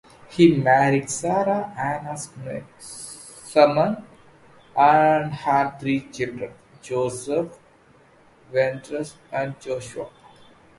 [0.31, 2.17] He married Sarah Ann
[2.79, 4.03] Sirman
[4.75, 7.59] and had three children: Joseph,
[8.51, 10.09] Vendreths, and Joshua.